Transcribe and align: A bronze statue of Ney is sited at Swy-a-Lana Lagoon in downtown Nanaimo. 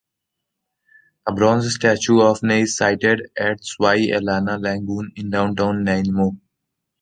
A 1.27 1.31
bronze 1.31 1.75
statue 1.75 2.21
of 2.21 2.41
Ney 2.41 2.61
is 2.63 2.75
sited 2.75 3.29
at 3.37 3.61
Swy-a-Lana 3.61 4.57
Lagoon 4.57 5.11
in 5.15 5.29
downtown 5.29 5.83
Nanaimo. 5.83 6.37